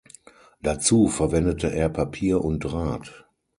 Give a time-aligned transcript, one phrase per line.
[0.63, 3.27] Dazu verwendete er Papier und Draht.